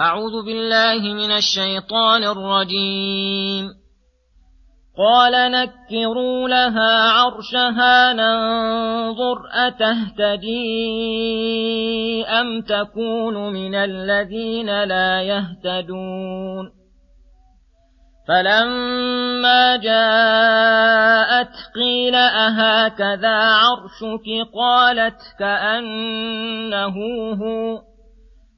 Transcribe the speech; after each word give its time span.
أعوذ 0.00 0.44
بالله 0.44 1.14
من 1.14 1.30
الشيطان 1.30 2.24
الرجيم. 2.24 3.68
قال 4.98 5.52
نكروا 5.52 6.48
لها 6.48 7.10
عرشها 7.10 8.12
ننظر 8.12 9.36
أتهتدي 9.52 10.54
أم 12.26 12.62
تكون 12.62 13.52
من 13.52 13.74
الذين 13.74 14.84
لا 14.84 15.22
يهتدون. 15.22 16.70
فلما 18.28 19.76
جاءت 19.76 21.54
قيل 21.74 22.14
أهكذا 22.14 23.36
عرشك؟ 23.36 24.48
قالت 24.54 25.20
كأنه 25.38 26.94
هو. 27.42 27.93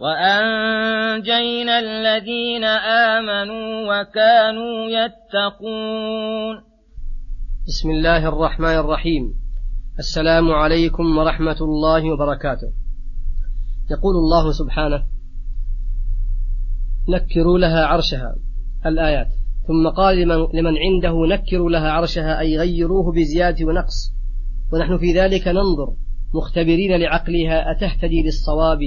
وأنجينا 0.00 1.78
الذين 1.78 2.64
آمنوا 3.14 3.66
وكانوا 3.90 4.86
يتقون. 4.90 6.56
بسم 7.66 7.90
الله 7.90 8.28
الرحمن 8.28 8.78
الرحيم. 8.78 9.34
السلام 9.98 10.50
عليكم 10.50 11.18
ورحمة 11.18 11.56
الله 11.60 12.12
وبركاته. 12.12 12.72
يقول 13.90 14.16
الله 14.16 14.52
سبحانه 14.52 15.02
نكروا 17.08 17.58
لها 17.58 17.86
عرشها 17.86 18.36
الآيات. 18.86 19.28
ثم 19.68 19.88
قال 19.88 20.18
لمن, 20.54 20.74
عنده 20.78 21.36
نكروا 21.36 21.70
لها 21.70 21.90
عرشها 21.90 22.40
أي 22.40 22.58
غيروه 22.58 23.12
بزيادة 23.12 23.66
ونقص. 23.66 24.14
ونحن 24.72 24.98
في 24.98 25.12
ذلك 25.12 25.48
ننظر 25.48 25.94
مختبرين 26.34 27.00
لعقلها 27.00 27.70
أتهتدي 27.70 28.22
للصواب 28.22 28.78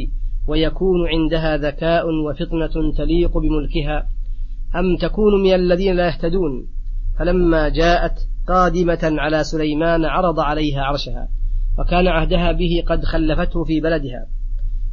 ويكون 0.48 1.08
عندها 1.08 1.58
ذكاء 1.58 2.06
وفطنة 2.10 2.94
تليق 2.98 3.38
بملكها. 3.38 4.08
أم 4.76 4.98
تكون 5.02 5.44
من 5.44 5.54
الذين 5.54 5.96
لا 5.96 6.08
يهتدون؟ 6.08 6.68
فلما 7.20 7.70
جاءت 7.70 8.14
قادمة 8.48 9.00
على 9.04 9.44
سليمان 9.44 10.06
عرض 10.06 10.40
عليها 10.40 10.82
عرشها 10.82 11.28
وكان 11.80 12.08
عهدها 12.08 12.52
به 12.52 12.84
قد 12.88 13.04
خلفته 13.04 13.64
في 13.64 13.82
بلدها. 13.82 14.26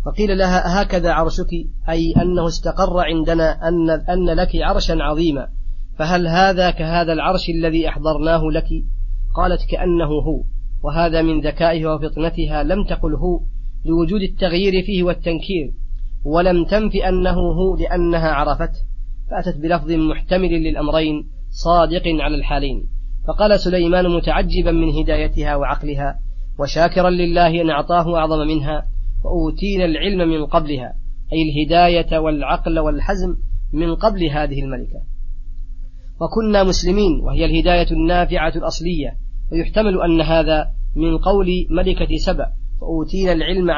فقيل 0.06 0.38
لها 0.38 0.82
هكذا 0.82 1.12
عرشك؟ 1.12 1.50
أي 1.88 2.12
أنه 2.22 2.46
استقر 2.46 2.98
عندنا 2.98 3.68
أن, 3.68 3.90
أن 3.90 4.26
لك 4.26 4.56
عرشا 4.56 5.02
عظيما. 5.02 5.48
فهل 5.98 6.28
هذا 6.28 6.70
كهذا 6.70 7.12
العرش 7.12 7.50
الذي 7.50 7.88
أحضرناه 7.88 8.42
لك؟ 8.44 8.68
قالت 9.36 9.60
كأنه 9.70 10.06
هو 10.06 10.44
وهذا 10.82 11.22
من 11.22 11.40
ذكائها 11.40 11.94
وفطنتها 11.94 12.62
لم 12.62 12.84
تقل 12.84 13.14
هو. 13.14 13.40
لوجود 13.84 14.22
التغيير 14.22 14.82
فيه 14.82 15.02
والتنكير 15.02 15.72
ولم 16.24 16.64
تنف 16.64 16.96
أنه 16.96 17.34
هو 17.34 17.76
لأنها 17.76 18.28
عرفته 18.28 18.80
فأتت 19.30 19.60
بلفظ 19.60 19.92
محتمل 19.92 20.50
للأمرين 20.50 21.30
صادق 21.50 22.02
على 22.06 22.34
الحالين. 22.34 22.88
فقال 23.28 23.60
سليمان 23.60 24.08
متعجبا 24.08 24.72
من 24.72 24.88
هدايتها 24.90 25.56
وعقلها 25.56 26.18
وشاكرا 26.60 27.10
لله 27.10 27.62
أن 27.62 27.70
أعطاه 27.70 28.16
أعظم 28.16 28.46
منها 28.46 28.88
وأوتينا 29.24 29.84
العلم 29.84 30.28
من 30.28 30.46
قبلها 30.46 30.94
أي 31.32 31.42
الهداية 31.42 32.18
والعقل 32.18 32.78
والحزم 32.78 33.36
من 33.72 33.94
قبل 33.94 34.24
هذه 34.24 34.62
الملكة. 34.62 35.02
وكنا 36.20 36.64
مسلمين 36.64 37.20
وهي 37.20 37.44
الهداية 37.44 37.90
النافعة 37.90 38.52
الأصلية 38.56 39.16
ويحتمل 39.52 40.02
أن 40.02 40.20
هذا 40.20 40.66
من 40.96 41.18
قول 41.18 41.46
ملكة 41.70 42.16
سبأ 42.16 42.46
وأوتينا 42.80 43.32
العلم 43.32 43.70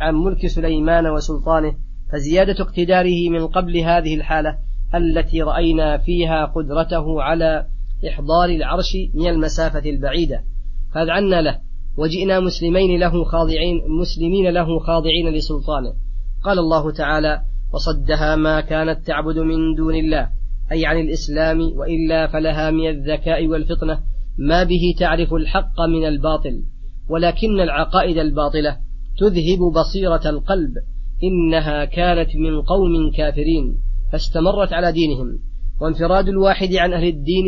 عن 0.00 0.14
ملك 0.14 0.46
سليمان 0.46 1.06
وسلطانه 1.06 1.74
فزيادة 2.12 2.64
اقتداره 2.64 3.30
من 3.30 3.46
قبل 3.46 3.76
هذه 3.78 4.14
الحالة 4.14 4.58
التي 4.94 5.42
رأينا 5.42 5.98
فيها 5.98 6.44
قدرته 6.44 7.22
على 7.22 7.66
إحضار 8.08 8.48
العرش 8.48 8.96
من 9.14 9.26
المسافة 9.26 9.90
البعيدة. 9.90 10.44
فأذعنا 10.94 11.42
له 11.42 11.58
وجئنا 11.98 12.40
مسلمين 12.40 13.00
له 13.00 13.24
خاضعين 13.24 13.80
مسلمين 14.00 14.50
له 14.50 14.78
خاضعين 14.78 15.28
لسلطانه. 15.28 15.92
قال 16.44 16.58
الله 16.58 16.90
تعالى 16.90 17.40
وصدها 17.74 18.36
ما 18.36 18.60
كانت 18.60 19.06
تعبد 19.06 19.38
من 19.38 19.74
دون 19.76 19.94
الله 19.94 20.28
أي 20.72 20.86
عن 20.86 21.00
الإسلام 21.00 21.60
وإلا 21.60 22.26
فلها 22.26 22.70
من 22.70 22.88
الذكاء 22.88 23.46
والفطنة 23.46 24.00
ما 24.38 24.64
به 24.64 24.94
تعرف 24.98 25.34
الحق 25.34 25.80
من 25.80 26.06
الباطل. 26.08 26.62
ولكن 27.08 27.60
العقائد 27.60 28.18
الباطلة 28.18 28.76
تذهب 29.18 29.58
بصيرة 29.74 30.30
القلب. 30.30 30.72
إنها 31.22 31.84
كانت 31.84 32.36
من 32.36 32.62
قوم 32.62 33.10
كافرين 33.16 33.78
فاستمرت 34.12 34.72
على 34.72 34.92
دينهم. 34.92 35.38
وانفراد 35.80 36.28
الواحد 36.28 36.74
عن 36.74 36.92
أهل 36.92 37.08
الدين 37.08 37.44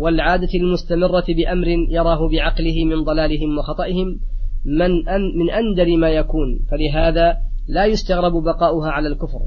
والعادة 0.00 0.48
المستمرة 0.54 1.24
بأمر 1.28 1.68
يراه 1.68 2.28
بعقله 2.28 2.84
من 2.84 3.04
ضلالهم 3.04 3.58
وخطئهم 3.58 4.20
من, 4.64 5.08
أن 5.08 5.20
من 5.38 5.50
أندر 5.50 5.96
ما 5.96 6.10
يكون. 6.10 6.60
فلهذا 6.70 7.36
لا 7.68 7.86
يستغرب 7.86 8.32
بقاؤها 8.44 8.90
على 8.90 9.08
الكفر. 9.08 9.40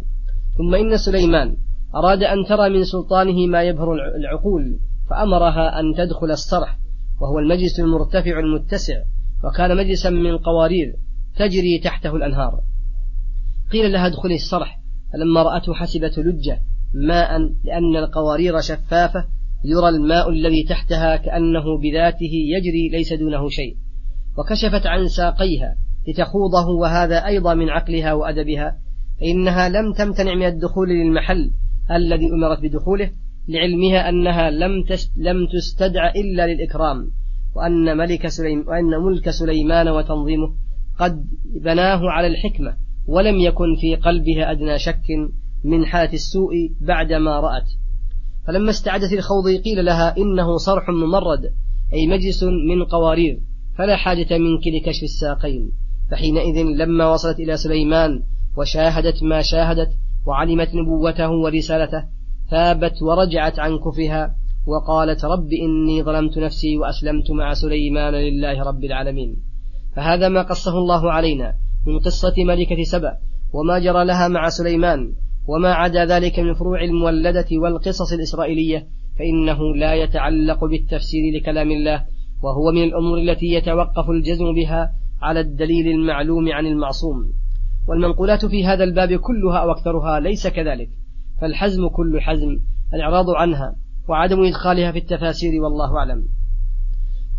ثم 0.58 0.76
إن 0.76 0.98
سليمان 0.98 1.58
أراد 1.96 2.24
أن 2.24 2.46
ترى 2.46 2.70
من 2.70 2.84
سلطانه 2.84 3.48
ما 3.48 3.64
يبهر 3.64 3.94
العقول 3.94 4.80
فأمرها 5.10 5.80
أن 5.80 5.94
تدخل 5.98 6.32
الصرح 6.32 6.78
وهو 7.22 7.40
المجلس 7.40 7.80
المرتفع 7.80 8.40
المتسع. 8.40 8.94
وكان 9.44 9.78
مجلسا 9.78 10.10
من 10.10 10.38
قوارير 10.38 10.94
تجري 11.36 11.80
تحته 11.80 12.16
الأنهار. 12.16 12.62
قيل 13.72 13.92
لها 13.92 14.08
ادخلي 14.08 14.36
الصرح. 14.36 14.82
فلما 15.14 15.44
رأته 15.44 15.74
حسبت 15.74 16.20
لجة 16.20 16.62
ماء 16.94 17.40
لأن 17.40 17.96
القوارير 17.96 18.62
شفافة 18.62 19.26
يرى 19.66 19.90
الماء 19.90 20.30
الذي 20.30 20.64
تحتها 20.64 21.16
كأنه 21.16 21.78
بذاته 21.82 22.32
يجري 22.58 22.90
ليس 22.90 23.14
دونه 23.14 23.50
شيء. 23.50 23.78
وكشفت 24.38 24.88
عن 24.88 25.08
ساقيها 25.08 25.76
لتخوضه 26.08 26.68
وهذا 26.68 27.26
أيضا 27.26 27.54
من 27.54 27.70
عقلها 27.70 28.14
وأدبها. 28.14 28.78
فإنها 29.20 29.70
لم 29.70 29.94
تمتنع 29.94 30.36
من 30.36 30.46
الدخول 30.46 30.90
للمحل 30.90 31.52
الذي 31.92 32.26
أمرت 32.34 32.60
بدخوله 32.62 33.12
لعلمها 33.48 34.10
أنها 34.10 34.50
لم 34.50 34.72
لم 35.18 35.48
تستدع 35.54 36.12
إلا 36.16 36.48
للإكرام. 36.48 37.12
وأن 37.56 37.98
ملك 37.98 38.28
سليم 38.28 38.68
وأن 38.68 39.04
ملك 39.04 39.30
سليمان 39.30 39.88
وتنظيمه 39.88 40.54
قد 41.00 41.26
بناه 41.64 42.10
على 42.10 42.28
الحكمة 42.28 42.78
ولم 43.08 43.40
يكن 43.40 43.76
في 43.82 43.96
قلبها 43.96 44.52
أدنى 44.52 44.80
شك 44.80 45.04
من 45.64 45.86
حالة 45.86 46.14
السوء 46.14 46.54
بعدما 46.82 47.40
رأت. 47.40 47.70
فلما 48.48 48.70
استعدت 48.70 49.14
الخوض 49.14 49.48
قيل 49.64 49.86
لها 49.86 50.18
إنه 50.18 50.58
صرح 50.58 50.90
ممرد 50.90 51.44
أي 51.94 52.08
مجلس 52.08 52.44
من 52.44 52.84
قوارير 52.84 53.40
فلا 53.78 53.98
حاجة 53.98 54.38
منك 54.38 54.68
لكشف 54.68 55.04
الساقين. 55.04 55.72
فحينئذ 56.12 56.64
لما 56.64 57.14
وصلت 57.14 57.40
إلى 57.40 57.58
سليمان 57.58 58.24
وشاهدت 58.58 59.24
ما 59.24 59.42
شاهدت 59.42 59.90
وعلمت 60.28 60.70
نبوته 60.76 61.30
ورسالته 61.30 62.04
ثابت 62.52 63.02
ورجعت 63.02 63.60
عن 63.60 63.78
كفها 63.78 64.36
وقالت 64.66 65.26
رب 65.26 65.50
إني 65.54 66.04
ظلمت 66.04 66.38
نفسي 66.38 66.78
وأسلمت 66.78 67.32
مع 67.32 67.54
سليمان 67.54 68.14
لله 68.14 68.64
رب 68.64 68.84
العالمين. 68.84 69.38
فهذا 69.96 70.30
ما 70.30 70.42
قصه 70.42 70.78
الله 70.78 71.12
علينا 71.12 71.56
من 71.88 72.00
قصة 72.00 72.34
ملكة 72.38 72.84
سبأ 72.84 73.18
وما 73.54 73.80
جرى 73.80 74.06
لها 74.06 74.28
مع 74.28 74.50
سليمان 74.50 75.14
وما 75.48 75.74
عدا 75.74 76.06
ذلك 76.06 76.40
من 76.40 76.54
فروع 76.54 76.84
المولدة 76.84 77.46
والقصص 77.52 78.14
الإسرائيلية 78.14 78.88
فإنه 79.20 79.76
لا 79.76 79.94
يتعلق 79.94 80.66
بالتفسير 80.66 81.36
لكلام 81.36 81.72
الله 81.72 82.06
وهو 82.44 82.72
من 82.72 82.84
الأمور 82.84 83.18
التي 83.18 83.46
يتوقف 83.46 84.10
الجزم 84.10 84.54
بها 84.54 84.92
على 85.22 85.40
الدليل 85.40 85.88
المعلوم 85.88 86.52
عن 86.52 86.66
المعصوم. 86.66 87.34
والمنقولات 87.88 88.46
في 88.46 88.66
هذا 88.66 88.84
الباب 88.84 89.14
كلها 89.14 89.58
أو 89.58 89.72
أكثرها 89.72 90.20
ليس 90.20 90.48
كذلك 90.48 90.90
فالحزم 91.42 91.88
كل 91.88 92.22
حزم 92.22 92.60
الإعراض 92.94 93.30
عنها. 93.30 93.76
وعدم 94.08 94.44
إدخالها 94.44 94.92
في 94.92 94.98
التفاسير 94.98 95.64
والله 95.64 95.98
أعلم. 95.98 96.24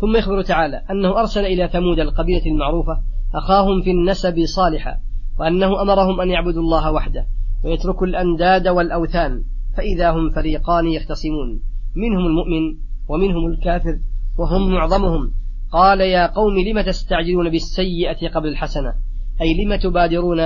ثم 0.01 0.17
يخبر 0.17 0.41
تعالى 0.41 0.81
أنه 0.91 1.19
أرسل 1.19 1.45
إلى 1.45 1.67
ثمود 1.67 1.99
القبيلة 1.99 2.45
المعروفة 2.45 3.03
أخاهم 3.35 3.81
في 3.81 3.91
النسب 3.91 4.45
صالحا 4.45 4.97
وأنه 5.39 5.81
أمرهم 5.81 6.21
أن 6.21 6.29
يعبدوا 6.29 6.61
الله 6.61 6.91
وحده 6.91 7.27
ويتركوا 7.63 8.07
الأنداد 8.07 8.67
والأوثان 8.67 9.43
فإذا 9.77 10.11
هم 10.11 10.29
فريقان 10.29 10.87
يختصمون. 10.87 11.61
منهم 11.95 12.25
المؤمن 12.25 12.77
ومنهم 13.09 13.45
الكافر 13.47 13.99
وهم 14.39 14.71
معظمهم. 14.71 15.33
قال 15.71 16.01
يا 16.01 16.27
قوم 16.27 16.59
لم 16.59 16.81
تستعجلون 16.81 17.49
بالسيئة 17.49 18.29
قبل 18.29 18.47
الحسنة؟ 18.47 18.93
أي 19.41 19.65
لم 19.65 19.75
تبادرون 19.75 20.37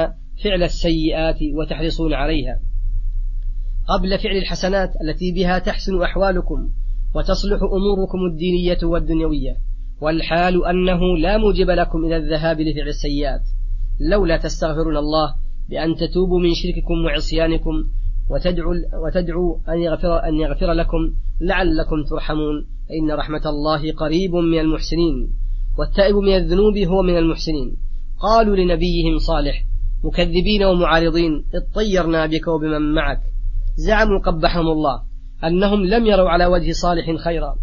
فعل 0.43 0.63
السيئات 0.63 1.39
وتحرصون 1.53 2.13
عليها؟ 2.13 2.59
قبل 3.87 4.19
فعل 4.19 4.37
الحسنات 4.37 4.89
التي 5.01 5.31
بها 5.31 5.59
تحسن 5.59 6.01
أحوالكم 6.01 6.69
وتصلح 7.15 7.59
أموركم 7.61 8.17
الدينية 8.31 8.77
والدنيوية. 8.83 9.55
والحال 10.01 10.65
أنه 10.65 11.17
لا 11.17 11.37
موجب 11.37 11.69
لكم 11.69 12.05
إلى 12.05 12.17
الذهاب 12.17 12.61
لفعل 12.61 12.87
السيئات. 12.87 13.41
لولا 14.11 14.37
تستغفرون 14.37 14.97
الله 14.97 15.35
بأن 15.69 15.95
تتوبوا 15.95 16.39
من 16.39 16.53
شرككم 16.53 17.05
وعصيانكم 17.05 17.73
وتدعوا, 18.29 18.73
وتدعوا 19.05 19.57
أن, 19.69 19.79
يغفر 19.79 20.23
أن 20.23 20.35
يغفر 20.35 20.71
لكم 20.71 20.97
لعلكم 21.41 22.03
ترحمون. 22.09 22.67
فإن 22.89 23.17
رحمة 23.19 23.49
الله 23.49 23.91
قريب 23.91 24.35
من 24.35 24.59
المحسنين. 24.59 25.33
والتائب 25.79 26.15
من 26.15 26.35
الذنوب 26.35 26.77
هو 26.77 27.01
من 27.01 27.17
المحسنين. 27.17 27.77
قالوا 28.19 28.55
لنبيهم 28.55 29.17
صالح 29.17 29.63
مكذبين 30.03 30.63
ومعارضين 30.63 31.45
اطيرنا 31.55 32.25
بك 32.25 32.47
وبمن 32.47 32.93
معك. 32.93 33.21
زعموا 33.77 34.19
قبحهم 34.19 34.67
الله 34.67 35.01
أنهم 35.43 35.85
لم 35.85 36.05
يروا 36.05 36.29
على 36.29 36.45
وجه 36.45 36.71
صالح 36.71 37.15
خيرا 37.23 37.55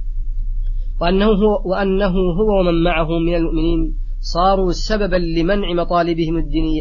وأنه 1.00 1.26
هو, 1.26 1.70
وأنه 1.70 2.14
هو 2.38 2.61
ومن 2.61 2.82
معه 2.82 3.08
من 3.19 3.34
المؤمنين 3.34 3.96
صاروا 4.20 4.72
سببا 4.72 5.16
لمنع 5.16 5.72
مطالبهم 5.72 6.37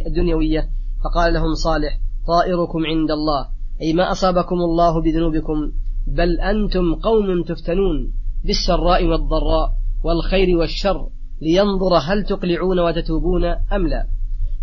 الدنيوية 0.08 0.70
فقال 1.04 1.34
لهم 1.34 1.54
صالح 1.54 2.00
طائركم 2.28 2.86
عند 2.86 3.12
الله 3.12 3.48
أي 3.82 3.94
ما 3.94 4.12
أصابكم 4.12 4.56
الله 4.56 5.02
بذنوبكم 5.02 5.72
بل 6.08 6.40
أنتم 6.40 6.96
قوم 6.96 7.44
تفتنون 7.44 8.14
بالسراء 8.46 9.06
والضراء 9.06 9.70
والخير 10.04 10.58
والشر 10.58 11.10
لينظر 11.42 11.98
هل 11.98 12.24
تقلعون 12.24 12.80
وتتوبون 12.80 13.46
أم 13.46 13.88
لا. 13.88 14.08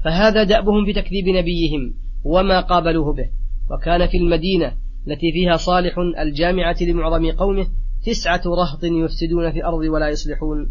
فهذا 0.04 0.42
دأبهم 0.44 0.84
في 0.84 0.92
تكذيب 0.92 1.28
نبيهم 1.28 1.94
وما 2.24 2.60
قابلوه 2.60 3.14
به. 3.14 3.39
وكان 3.70 4.06
في 4.06 4.16
المدينة 4.16 4.72
التي 5.06 5.32
فيها 5.32 5.56
صالح 5.56 5.98
الجامعة 6.18 6.76
لمعظم 6.80 7.30
قومه 7.30 7.66
تسعة 8.06 8.42
رهط 8.46 8.84
يفسدون 8.84 9.52
في 9.52 9.58
الأرض 9.58 9.78
ولا 9.78 10.08
يصلحون. 10.08 10.70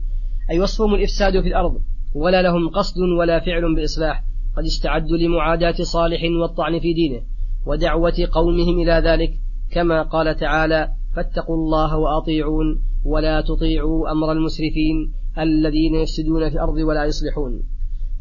أي 0.51 0.59
وصفهم 0.59 0.93
الإفساد 0.95 1.41
في 1.41 1.47
الأرض 1.47 1.81
ولا 2.15 2.41
لهم 2.41 2.69
قصد 2.69 3.01
ولا 3.19 3.39
فعل 3.39 3.75
بإصلاح. 3.75 4.23
قد 4.57 4.63
استعدوا 4.63 5.17
لمعاداة 5.17 5.75
صالح 5.81 6.21
والطعن 6.41 6.79
في 6.79 6.93
دينه 6.93 7.21
ودعوة 7.65 8.27
قومهم 8.31 8.79
إلى 8.79 9.01
ذلك. 9.05 9.33
كما 9.71 10.03
قال 10.03 10.35
تعالى 10.35 10.89
فاتقوا 11.15 11.55
الله 11.55 11.97
وأطيعون 11.97 12.81
ولا 13.05 13.41
تطيعوا 13.41 14.11
أمر 14.11 14.31
المسرفين 14.31 15.13
الذين 15.37 15.95
يفسدون 15.95 16.49
في 16.49 16.55
الأرض 16.55 16.75
ولا 16.75 17.05
يصلحون. 17.05 17.63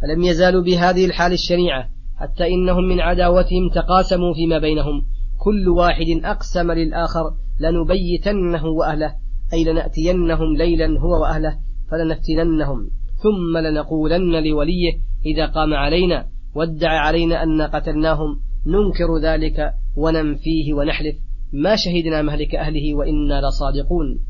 فلم 0.02 0.23
يزالوا 0.23 0.62
بهذه 0.62 1.06
الحال 1.06 1.32
الشنيعة 1.32 1.88
حتى 2.20 2.54
إنهم 2.54 2.84
من 2.84 3.00
عداوتهم 3.00 3.68
تقاسموا 3.75 4.34
فيما 4.34 4.58
بينهم. 4.58 5.02
كل 5.40 5.68
واحد 5.68 6.06
أقسم 6.25 6.72
للآخر 6.72 7.34
لنبيتنه 7.60 8.66
وأهله 8.66 9.14
أي 9.52 9.64
لنأتينهم 9.64 10.56
ليلا 10.56 11.00
هو 11.00 11.22
وأهله 11.22 11.58
فلنفتننهم. 11.90 12.90
ثم 13.22 13.58
لنقولن 13.58 14.44
لوليه 14.44 14.92
إذا 15.26 15.46
قام 15.46 15.75
علينا 15.75 16.26
وادعى 16.54 16.98
علينا 16.98 17.42
أن 17.42 17.62
قتلناهم 17.62 18.40
ننكر 18.66 19.18
ذلك 19.22 19.72
وننفيه 19.96 20.75
ونحلف. 20.75 21.16
ما 21.52 21.76
شهدنا 21.76 22.22
مهلك 22.22 22.54
أهله 22.54 22.94
وإنا 22.94 23.40
لصادقون. 23.40 24.20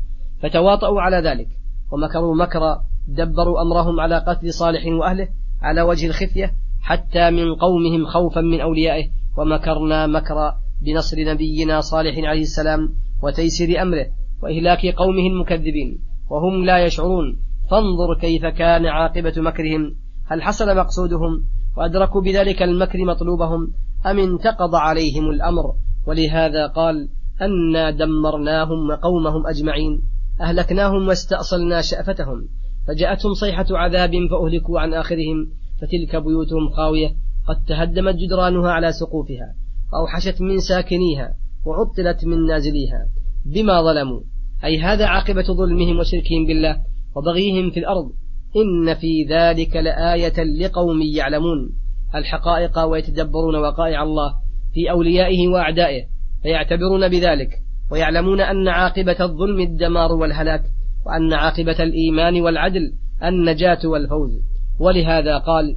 فتواطؤوا 0.41 1.01
على 1.01 1.17
ذلك 1.17 1.47
ومكروا 1.91 2.35
مكرا 2.35 2.81
دبروا 3.07 3.61
أمرهم 3.61 3.99
على 3.99 4.17
قتل 4.17 4.53
صالح 4.53 4.85
وأهله 4.85 5.27
على 5.61 5.81
وجه 5.81 6.07
الخفية 6.07 6.53
حتى 6.81 7.31
من 7.31 7.55
قومهم 7.55 8.05
خوفا 8.05 8.41
من 8.41 8.61
أوليائه 8.61 9.09
ومكرنا 9.37 10.07
مكرا 10.07 10.55
بنصر 10.81 11.17
نبينا 11.19 11.81
صالح 11.81 12.17
عليه 12.17 12.41
السلام 12.41 12.89
وتيسير 13.23 13.81
أمره 13.81 14.05
وإهلاك 14.43 14.85
قومه 14.85 15.27
المكذبين 15.27 15.99
وهم 16.29 16.65
لا 16.65 16.85
يشعرون. 16.85 17.39
فانظر 17.71 18.19
كيف 18.21 18.45
كان 18.45 18.85
عاقبة 18.85 19.33
مكرهم. 19.37 19.95
هل 20.25 20.41
حصل 20.41 20.77
مقصودهم؟ 20.77 21.45
وأدركوا 21.77 22.21
بذلك 22.21 22.63
المكر 22.63 23.05
مطلوبهم؟ 23.05 23.73
أم 24.05 24.19
انتقض 24.19 24.75
عليهم 24.75 25.29
الأمر؟ 25.29 25.73
ولهذا 26.07 26.67
قال 26.67 27.09
أنا 27.41 27.91
دمرناهم 27.91 28.89
وقومهم 28.89 29.47
أجمعين. 29.47 30.01
أهلكناهم 30.41 31.07
واستأصلنا 31.07 31.81
شأفتهم. 31.81 32.47
فجاءتهم 32.87 33.33
صيحة 33.33 33.65
عذاب 33.71 34.11
فأهلكوا 34.11 34.79
عن 34.79 34.93
آخرهم. 34.93 35.51
فتلك 35.81 36.23
بيوتهم 36.23 36.69
خاوية. 36.69 37.09
قد 37.47 37.63
تهدمت 37.67 38.15
جدرانها 38.15 38.71
على 38.71 38.91
سقوفها 38.91 39.55
وأوحشت 39.93 40.41
من 40.41 40.59
ساكنيها 40.59 41.33
وعطلت 41.65 42.25
من 42.25 42.45
نازليها. 42.45 43.07
بما 43.45 43.81
ظلموا. 43.81 44.21
أي 44.63 44.79
هذا 44.79 45.05
عاقبة 45.05 45.43
ظلمهم 45.43 45.99
وشركهم 45.99 46.45
بالله 46.47 46.77
وبغيهم 47.15 47.71
في 47.71 47.79
الأرض. 47.79 48.11
إن 48.55 48.95
في 48.95 49.23
ذلك 49.29 49.75
لآية 49.75 50.43
لقوم 50.43 51.01
يعلمون. 51.01 51.69
الحقائق 52.15 52.79
ويتدبرون 52.79 53.55
وقائع 53.55 54.03
الله 54.03 54.33
في 54.73 54.91
أوليائه 54.91 55.47
وأعدائه 55.47 56.05
فيعتبرون 56.43 57.07
بذلك 57.07 57.49
ويعلمون 57.91 58.41
أن 58.41 58.67
عاقبة 58.67 59.15
الظلم 59.21 59.59
الدمار 59.59 60.11
والهلاك 60.11 60.63
وأن 61.05 61.33
عاقبة 61.33 61.83
الإيمان 61.83 62.41
والعدل 62.41 62.93
النجاة 63.23 63.79
والفوز. 63.85 64.48
ولهذا 64.79 65.37
قال 65.37 65.75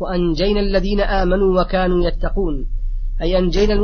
وأنجينا 0.00 0.60
الذين 0.60 1.00
آمنوا 1.00 1.60
وكانوا 1.60 2.06
يتقون. 2.06 2.66
أي 3.22 3.38
أنجينا 3.38 3.74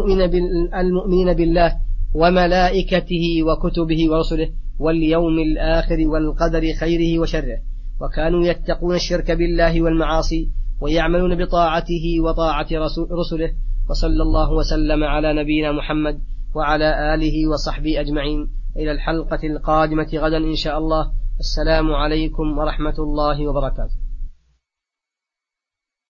المؤمنين 0.80 1.32
بالله 1.32 1.72
وملائكته 2.14 3.42
وكتبه 3.42 4.10
ورسله 4.10 4.48
واليوم 4.78 5.38
الآخر 5.38 5.96
والقدر 6.06 6.62
خيره 6.80 7.18
وشره. 7.18 7.58
وكانوا 8.00 8.46
يتقون 8.46 8.94
الشرك 8.94 9.30
بالله 9.30 9.82
والمعاصي 9.82 10.50
ويعملون 10.80 11.44
بطاعته 11.44 12.20
وطاعة 12.24 12.68
رسله. 13.20 13.50
وصلى 13.90 14.22
الله 14.22 14.52
وسلم 14.52 15.04
على 15.04 15.32
نبينا 15.42 15.72
محمد 15.72 16.20
وعلى 16.54 17.14
آله 17.14 17.48
وصحبه 17.52 18.00
أجمعين. 18.00 18.48
إلى 18.76 18.92
الحلقة 18.92 19.46
القادمة 19.46 20.08
غدا 20.14 20.36
إن 20.36 20.56
شاء 20.56 20.78
الله. 20.78 21.10
السلام 21.40 21.92
عليكم 21.92 22.58
ورحمة 22.58 22.94
الله 22.98 23.48
وبركاته. 23.48 23.94